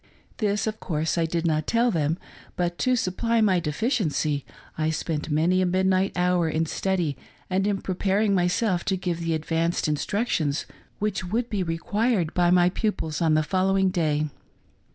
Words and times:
This, 0.37 0.65
of 0.65 0.79
course, 0.79 1.15
I 1.15 1.27
did 1.27 1.45
not 1.45 1.67
tell 1.67 1.91
them; 1.91 2.17
but 2.55 2.79
to 2.79 2.95
supply 2.95 3.39
my 3.39 3.59
deficiency 3.59 4.43
I' 4.75 4.89
spent 4.89 5.29
many 5.29 5.61
a 5.61 5.65
midnight 5.67 6.11
hour 6.15 6.49
in 6.49 6.65
study 6.65 7.15
and 7.51 7.67
in 7.67 7.83
preparing 7.83 8.33
myself 8.33 8.83
to 8.85 8.97
give 8.97 9.19
the 9.19 9.35
advanced 9.35 9.87
instructions 9.87 10.65
which 10.97 11.25
would 11.25 11.51
be 11.51 11.61
required 11.61 12.33
by 12.33 12.49
my 12.49 12.69
pupils 12.71 13.21
on 13.21 13.35
the 13.35 13.43
following 13.43 13.89
day. 13.89 14.25